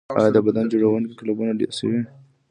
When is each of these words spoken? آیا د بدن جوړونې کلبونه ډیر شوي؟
آیا 0.17 0.29
د 0.35 0.37
بدن 0.45 0.65
جوړونې 0.71 1.15
کلبونه 1.19 1.51
ډیر 1.59 1.71
شوي؟ 1.79 1.99